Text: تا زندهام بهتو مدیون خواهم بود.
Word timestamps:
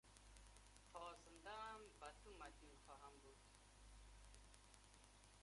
تا 0.93 1.03
زندهام 1.25 1.81
بهتو 1.99 2.29
مدیون 2.39 2.75
خواهم 2.85 3.11
بود. 3.23 3.39